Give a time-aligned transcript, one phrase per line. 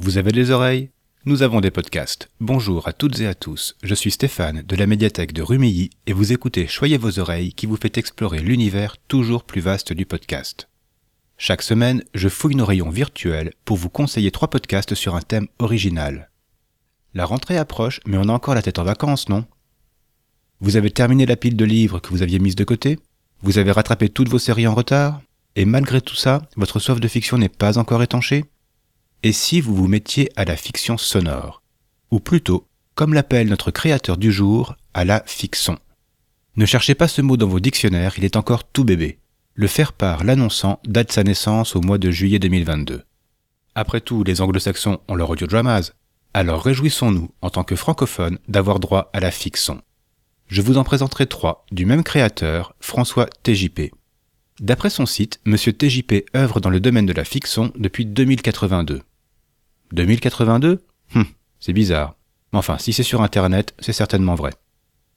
[0.00, 0.90] Vous avez des oreilles?
[1.24, 2.28] Nous avons des podcasts.
[2.38, 6.12] Bonjour à toutes et à tous, je suis Stéphane de la médiathèque de Rumilly et
[6.12, 10.68] vous écoutez Choyez vos oreilles qui vous fait explorer l'univers toujours plus vaste du podcast.
[11.36, 15.48] Chaque semaine, je fouille nos rayons virtuels pour vous conseiller trois podcasts sur un thème
[15.58, 16.30] original.
[17.12, 19.46] La rentrée approche, mais on a encore la tête en vacances, non?
[20.60, 23.00] Vous avez terminé la pile de livres que vous aviez mise de côté?
[23.42, 25.20] Vous avez rattrapé toutes vos séries en retard?
[25.56, 28.44] Et malgré tout ça, votre soif de fiction n'est pas encore étanchée?
[29.22, 31.62] Et si vous vous mettiez à la fiction sonore
[32.10, 35.78] Ou plutôt, comme l'appelle notre créateur du jour, à la fiction.
[36.56, 39.18] Ne cherchez pas ce mot dans vos dictionnaires, il est encore tout bébé.
[39.54, 43.02] Le faire-part l'annonçant date sa naissance au mois de juillet 2022.
[43.74, 45.92] Après tout, les anglo-saxons ont leur audiodramas,
[46.34, 49.82] alors réjouissons-nous, en tant que francophones, d'avoir droit à la fiction.
[50.46, 53.92] Je vous en présenterai trois, du même créateur, François TJP.
[54.60, 55.56] D'après son site, M.
[55.56, 59.02] TJP œuvre dans le domaine de la fiction depuis 2082.
[59.92, 61.24] 2082 hum,
[61.60, 62.14] C'est bizarre.
[62.52, 64.52] Enfin, si c'est sur Internet, c'est certainement vrai.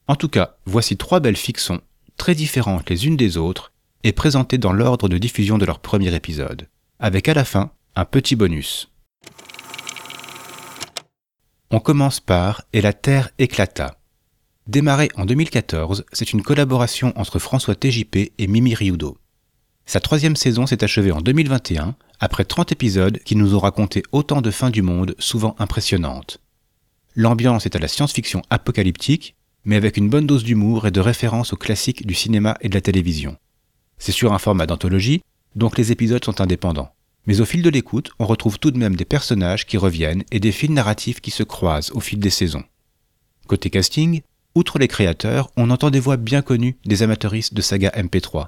[0.08, 1.81] En tout cas, voici trois belles fictions,
[2.17, 3.72] très différentes les unes des autres,
[4.03, 6.67] et présentées dans l'ordre de diffusion de leur premier épisode,
[6.99, 8.92] avec à la fin un petit bonus.
[11.69, 13.97] On commence par Et la Terre éclata.
[14.67, 19.17] Démarré en 2014, c'est une collaboration entre François TJP et Mimi Riudo.
[19.86, 24.41] Sa troisième saison s'est achevée en 2021, après 30 épisodes qui nous ont raconté autant
[24.41, 26.39] de fins du monde, souvent impressionnantes.
[27.16, 31.52] L'ambiance est à la science-fiction apocalyptique, mais avec une bonne dose d'humour et de référence
[31.52, 33.38] aux classiques du cinéma et de la télévision.
[33.97, 35.22] C'est sur un format d'anthologie,
[35.55, 36.94] donc les épisodes sont indépendants.
[37.25, 40.39] Mais au fil de l'écoute, on retrouve tout de même des personnages qui reviennent et
[40.39, 42.64] des fils narratifs qui se croisent au fil des saisons.
[43.47, 44.22] Côté casting,
[44.53, 48.47] outre les créateurs, on entend des voix bien connues des amateuristes de saga MP3,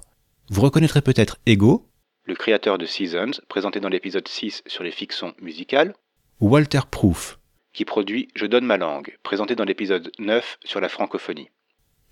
[0.49, 1.87] vous reconnaîtrez peut-être Ego,
[2.25, 5.93] le créateur de Seasons, présenté dans l'épisode 6 sur les fictions musicales,
[6.39, 7.39] ou Walter Proof,
[7.73, 11.49] qui produit Je donne ma langue, présenté dans l'épisode 9 sur la francophonie.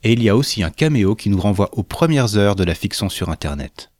[0.03, 2.75] Et il y a aussi un caméo qui nous renvoie aux premières heures de la
[2.75, 3.91] fiction sur Internet.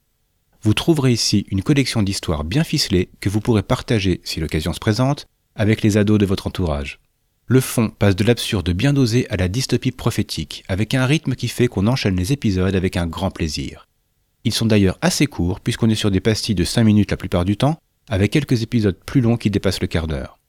[0.64, 4.80] Vous trouverez ici une collection d'histoires bien ficelées que vous pourrez partager, si l'occasion se
[4.80, 7.00] présente, avec les ados de votre entourage.
[7.48, 11.48] Le fond passe de l'absurde bien dosé à la dystopie prophétique, avec un rythme qui
[11.48, 13.88] fait qu'on enchaîne les épisodes avec un grand plaisir.
[14.44, 17.46] Ils sont d'ailleurs assez courts puisqu'on est sur des pastilles de 5 minutes la plupart
[17.46, 17.78] du temps,
[18.10, 20.40] avec quelques épisodes plus longs qui dépassent le quart d'heure.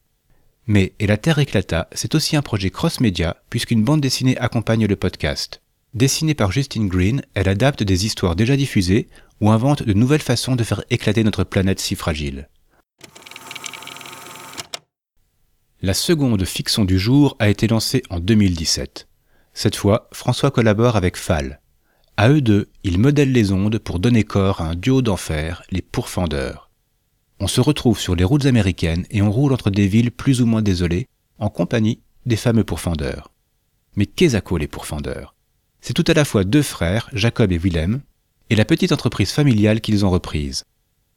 [0.65, 4.95] Mais Et la Terre éclata, c'est aussi un projet cross-média puisqu'une bande dessinée accompagne le
[4.95, 5.61] podcast.
[5.93, 9.07] Dessinée par Justine Green, elle adapte des histoires déjà diffusées
[9.41, 12.49] ou invente de nouvelles façons de faire éclater notre planète si fragile.
[15.81, 19.07] La seconde fiction du jour a été lancée en 2017.
[19.53, 21.59] Cette fois, François collabore avec Fall,
[22.17, 25.81] à eux deux, ils modèlent les ondes pour donner corps à un duo d'enfer, les
[25.81, 26.69] pourfendeurs.
[27.39, 30.45] On se retrouve sur les routes américaines et on roule entre des villes plus ou
[30.45, 31.07] moins désolées,
[31.39, 33.31] en compagnie des fameux pourfendeurs.
[33.95, 35.35] Mais qu'est-ce les pourfendeurs?
[35.81, 38.01] C'est tout à la fois deux frères, Jacob et Willem,
[38.49, 40.63] et la petite entreprise familiale qu'ils ont reprise.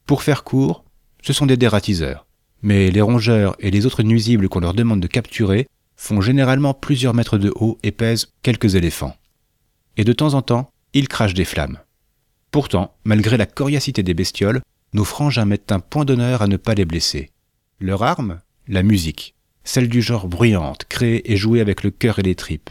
[0.06, 0.84] Pour faire court,
[1.22, 2.26] ce sont des dératiseurs.
[2.62, 7.14] Mais les rongeurs et les autres nuisibles qu'on leur demande de capturer font généralement plusieurs
[7.14, 9.16] mètres de haut et pèsent quelques éléphants.
[9.96, 11.78] Et de temps en temps, ils crachent des flammes.
[12.50, 16.74] Pourtant, malgré la coriacité des bestioles, nos frangins mettent un point d'honneur à ne pas
[16.74, 17.30] les blesser.
[17.80, 22.22] Leur arme La musique, celle du genre bruyante, créée et jouée avec le cœur et
[22.22, 22.70] les tripes.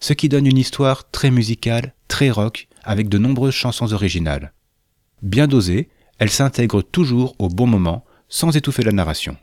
[0.00, 4.52] Ce qui donne une histoire très musicale, très rock, avec de nombreuses chansons originales.
[5.22, 5.88] Bien dosée,
[6.18, 9.36] elle s'intègre toujours au bon moment, sans étouffer la narration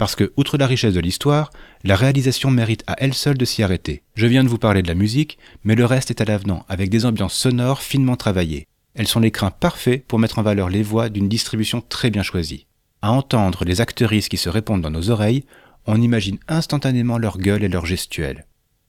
[0.00, 1.50] parce que, outre la richesse de l'histoire,
[1.84, 4.02] la réalisation mérite à elle seule de s'y arrêter.
[4.14, 6.88] Je viens de vous parler de la musique, mais le reste est à l'avenant, avec
[6.88, 8.66] des ambiances sonores finement travaillées.
[8.94, 12.66] Elles sont l'écrin parfait pour mettre en valeur les voix d'une distribution très bien choisie.
[13.02, 15.44] À entendre les actrices qui se répondent dans nos oreilles,
[15.84, 18.46] on imagine instantanément leur gueule et leur gestuelle.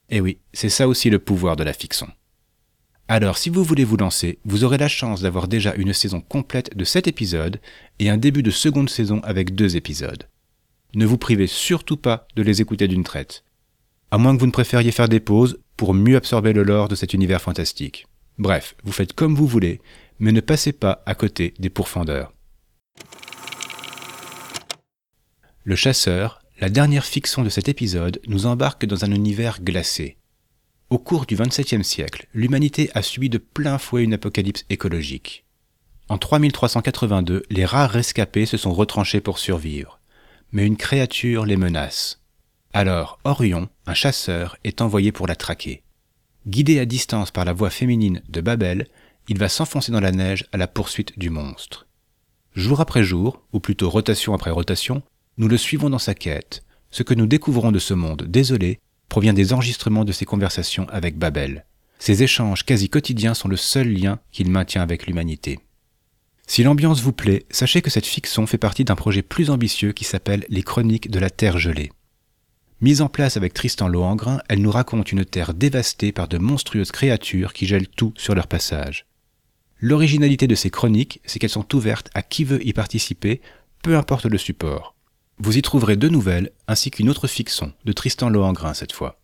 [0.08, 2.08] Eh oui, c'est ça aussi le pouvoir de la fiction.
[3.08, 6.74] Alors, si vous voulez vous lancer, vous aurez la chance d'avoir déjà une saison complète
[6.74, 7.60] de 7 épisodes
[7.98, 10.26] et un début de seconde saison avec 2 épisodes
[10.94, 13.44] ne vous privez surtout pas de les écouter d'une traite.
[14.10, 16.94] À moins que vous ne préfériez faire des pauses pour mieux absorber le lore de
[16.94, 18.06] cet univers fantastique.
[18.38, 19.80] Bref, vous faites comme vous voulez,
[20.18, 22.32] mais ne passez pas à côté des pourfendeurs.
[25.64, 30.18] Le chasseur, la dernière fiction de cet épisode, nous embarque dans un univers glacé.
[30.90, 35.46] Au cours du XXIe siècle, l'humanité a subi de plein fouet une apocalypse écologique.
[36.08, 40.01] En 3382, les rares rescapés se sont retranchés pour survivre
[40.52, 42.20] mais une créature les menace.
[42.72, 45.82] Alors Orion, un chasseur, est envoyé pour la traquer.
[46.46, 48.86] Guidé à distance par la voix féminine de Babel,
[49.28, 51.86] il va s'enfoncer dans la neige à la poursuite du monstre.
[52.54, 55.02] Jour après jour, ou plutôt rotation après rotation,
[55.38, 56.62] Nous le suivons dans sa quête.
[56.90, 61.16] Ce que nous découvrons de ce monde désolé provient des enregistrements de ses conversations avec
[61.16, 61.64] Babel.
[61.98, 65.60] Ces échanges quasi quotidiens sont le seul lien qu'il maintient avec l'humanité.
[66.52, 70.04] Si l'ambiance vous plaît, sachez que cette fiction fait partie d'un projet plus ambitieux qui
[70.04, 71.90] s'appelle Les Chroniques de la Terre gelée.
[72.82, 76.92] Mise en place avec Tristan Lohengrin, elle nous raconte une terre dévastée par de monstrueuses
[76.92, 79.06] créatures qui gèlent tout sur leur passage.
[79.80, 83.40] L'originalité de ces chroniques, c'est qu'elles sont ouvertes à qui veut y participer,
[83.82, 84.94] peu importe le support.
[85.38, 89.18] Vous y trouverez deux nouvelles, ainsi qu'une autre fiction, de Tristan Lohengrin cette fois.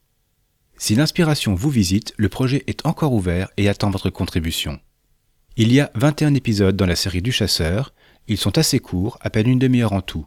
[0.79, 4.81] Si l'inspiration vous visite, le projet est encore ouvert et attend votre contribution.
[5.61, 7.93] Il y a 21 épisodes dans la série du chasseur,
[8.29, 10.25] ils sont assez courts, à peine une demi-heure en tout.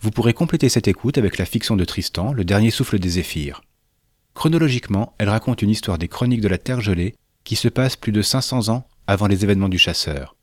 [0.00, 3.62] Vous pourrez compléter cette écoute avec la fiction de Tristan, Le dernier souffle des zéphyrs.
[4.34, 7.14] Chronologiquement, elle raconte une histoire des chroniques de la Terre gelée
[7.44, 10.34] qui se passe plus de 500 ans avant les événements du chasseur.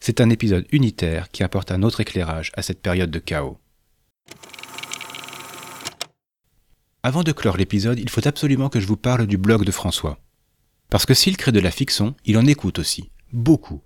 [0.00, 3.58] C'est un épisode unitaire qui apporte un autre éclairage à cette période de chaos.
[7.04, 10.18] Avant de clore l'épisode, il faut absolument que je vous parle du blog de François.
[10.90, 13.82] Parce que s'il crée de la fiction, il en écoute aussi, beaucoup,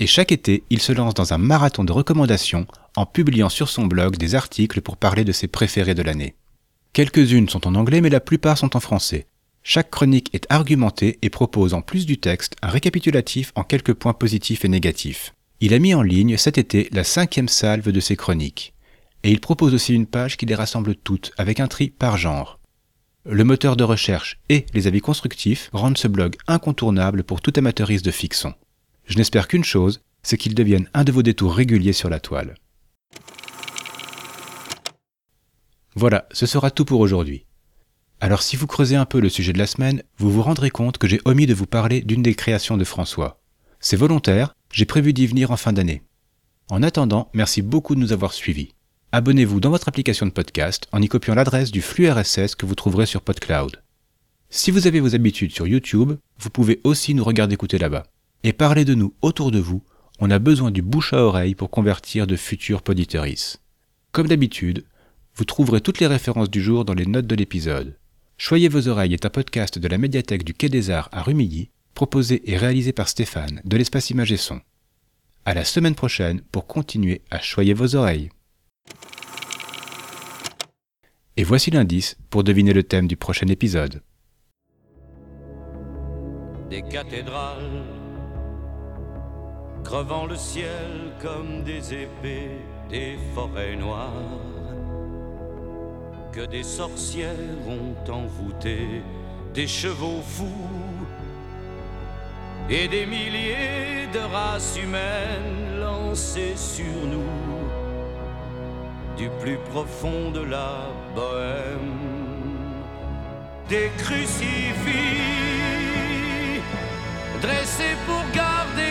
[0.00, 2.66] et chaque été, il se lance dans un marathon de recommandations
[2.96, 6.34] en publiant sur son blog des articles pour parler de ses préférés de l'année.
[6.94, 9.26] Quelques-unes sont en anglais mais la plupart sont en français.
[9.62, 14.14] Chaque chronique est argumentée et propose en plus du texte un récapitulatif en quelques points
[14.14, 15.34] positifs et négatifs.
[15.60, 18.72] Il a mis en ligne cet été la cinquième salve de ses chroniques.
[19.22, 22.58] Et il propose aussi une page qui les rassemble toutes avec un tri par genre.
[23.26, 28.06] Le moteur de recherche et les avis constructifs rendent ce blog incontournable pour tout amateuriste
[28.06, 28.54] de fiction.
[29.10, 32.54] Je n'espère qu'une chose, c'est qu'il devienne un de vos détours réguliers sur la toile.
[35.96, 37.44] Voilà, ce sera tout pour aujourd'hui.
[38.20, 40.98] Alors si vous creusez un peu le sujet de la semaine, vous vous rendrez compte
[40.98, 43.40] que j'ai omis de vous parler d'une des créations de François.
[43.80, 46.04] C'est volontaire, j'ai prévu d'y venir en fin d'année.
[46.68, 48.74] En attendant, merci beaucoup de nous avoir suivis.
[49.10, 52.76] Abonnez-vous dans votre application de podcast en y copiant l'adresse du flux RSS que vous
[52.76, 53.82] trouverez sur PodCloud.
[54.50, 58.04] Si vous avez vos habitudes sur YouTube, vous pouvez aussi nous regarder écouter là-bas
[58.42, 59.82] et parlez de nous autour de vous,
[60.18, 63.56] on a besoin du bouche à oreille pour convertir de futurs poditeuris.
[64.12, 64.84] Comme d'habitude,
[65.34, 67.96] vous trouverez toutes les références du jour dans les notes de l'épisode.
[68.36, 71.70] Choyez vos oreilles est un podcast de la médiathèque du Quai des Arts à Rumilly,
[71.94, 74.60] proposé et réalisé par Stéphane de l'espace Image et Son.
[75.44, 78.30] À la semaine prochaine pour continuer à choyer vos oreilles.
[81.36, 84.02] Et voici l'indice pour deviner le thème du prochain épisode.
[89.90, 94.38] Crevant le ciel comme des épées, des forêts noires.
[96.30, 99.02] Que des sorcières ont envoûté,
[99.52, 101.04] des chevaux fous
[102.68, 107.66] et des milliers de races humaines lancées sur nous
[109.16, 110.86] du plus profond de la
[111.16, 111.98] bohème,
[113.68, 115.50] des crucifix
[117.42, 118.89] dressés pour garder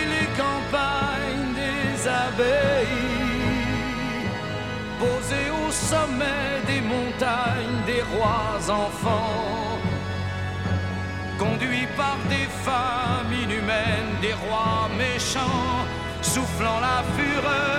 [5.90, 9.80] sommet des montagnes des rois enfants,
[11.40, 15.80] conduits par des femmes inhumaines, des rois méchants,
[16.22, 17.79] soufflant la fureur